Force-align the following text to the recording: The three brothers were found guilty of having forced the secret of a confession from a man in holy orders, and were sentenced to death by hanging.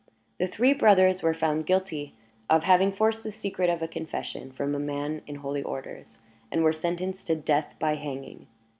The 0.39 0.47
three 0.47 0.73
brothers 0.73 1.21
were 1.21 1.35
found 1.35 1.67
guilty 1.67 2.15
of 2.49 2.63
having 2.63 2.91
forced 2.91 3.23
the 3.23 3.31
secret 3.31 3.69
of 3.69 3.83
a 3.83 3.87
confession 3.87 4.51
from 4.51 4.73
a 4.73 4.79
man 4.79 5.21
in 5.27 5.35
holy 5.35 5.61
orders, 5.61 6.23
and 6.51 6.63
were 6.63 6.73
sentenced 6.73 7.27
to 7.27 7.35
death 7.35 7.75
by 7.77 7.93
hanging. 7.93 8.47